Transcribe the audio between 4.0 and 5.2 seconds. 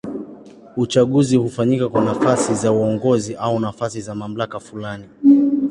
za mamlaka fulani.